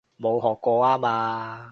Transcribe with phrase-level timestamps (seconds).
[0.19, 1.69] 冇學過吖嘛